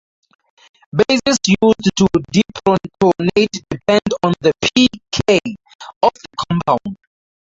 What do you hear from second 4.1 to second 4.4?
on